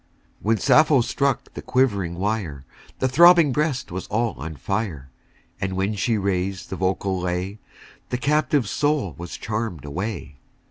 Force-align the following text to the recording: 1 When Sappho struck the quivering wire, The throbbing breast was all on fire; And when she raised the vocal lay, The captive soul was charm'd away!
1 0.41 0.41
When 0.41 0.57
Sappho 0.57 1.01
struck 1.01 1.53
the 1.53 1.61
quivering 1.61 2.15
wire, 2.15 2.65
The 2.97 3.07
throbbing 3.07 3.51
breast 3.51 3.91
was 3.91 4.07
all 4.07 4.33
on 4.39 4.55
fire; 4.55 5.11
And 5.59 5.73
when 5.73 5.93
she 5.93 6.17
raised 6.17 6.71
the 6.71 6.75
vocal 6.75 7.19
lay, 7.19 7.59
The 8.09 8.17
captive 8.17 8.67
soul 8.67 9.13
was 9.19 9.37
charm'd 9.37 9.85
away! 9.85 10.37